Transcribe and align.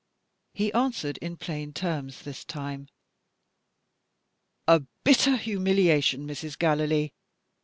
He 0.55 0.73
answered 0.73 1.17
in 1.19 1.37
plain 1.37 1.73
terms, 1.73 2.23
this 2.23 2.43
time. 2.43 2.87
"A 4.67 4.81
bitter 5.03 5.37
humiliation, 5.37 6.25
Mrs. 6.27 6.57
Gallilee! 6.57 7.13